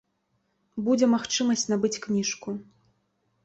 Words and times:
Будзе 0.87 1.05
магчымасць 1.15 1.67
набыць 1.75 1.95
кніжку. 2.09 2.59